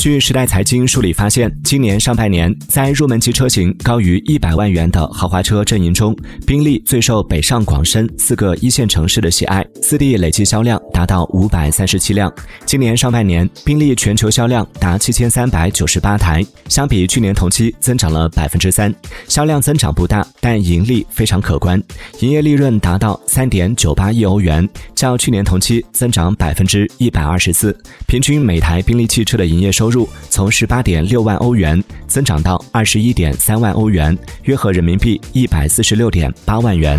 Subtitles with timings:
[0.00, 12.32] 据时代财经梳理发现，今年上半年在入门级车型高于一百万元的豪华车阵营中，宾利最受北上广深四个一线城市的喜爱，四地累计销量达到五百三十七辆。
[12.64, 18.90] 今年上半年，宾利全球销量达七千三百九十八台，相比去年同期增长了百分之三。
[19.28, 21.78] 销量增长不大，但盈利非常可观，
[22.20, 27.78] 营业利润达到三点九八亿欧元，较去年同期增长百分之一百二十四。
[28.06, 36.98] 平均每台宾利汽车的营业收入从十八点六万欧元增长到二十一点三万欧元，约合人民币一百四十六点八万元。